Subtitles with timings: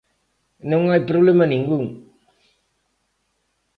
[0.71, 1.85] Non hai problema ningún.